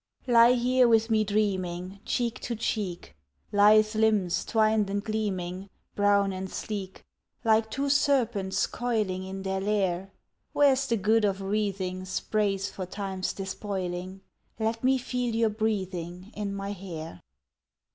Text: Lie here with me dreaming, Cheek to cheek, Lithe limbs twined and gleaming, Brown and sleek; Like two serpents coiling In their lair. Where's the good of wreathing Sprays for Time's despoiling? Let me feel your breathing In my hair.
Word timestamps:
Lie 0.25 0.53
here 0.53 0.87
with 0.87 1.11
me 1.11 1.23
dreaming, 1.23 1.99
Cheek 2.05 2.39
to 2.39 2.55
cheek, 2.55 3.15
Lithe 3.51 3.93
limbs 3.93 4.43
twined 4.43 4.89
and 4.89 5.03
gleaming, 5.03 5.69
Brown 5.93 6.33
and 6.33 6.49
sleek; 6.49 7.03
Like 7.43 7.69
two 7.69 7.87
serpents 7.87 8.65
coiling 8.65 9.23
In 9.23 9.43
their 9.43 9.61
lair. 9.61 10.11
Where's 10.53 10.87
the 10.87 10.97
good 10.97 11.23
of 11.23 11.39
wreathing 11.43 12.05
Sprays 12.05 12.67
for 12.67 12.87
Time's 12.87 13.31
despoiling? 13.31 14.21
Let 14.57 14.83
me 14.83 14.97
feel 14.97 15.35
your 15.35 15.49
breathing 15.51 16.31
In 16.35 16.51
my 16.55 16.71
hair. 16.71 17.21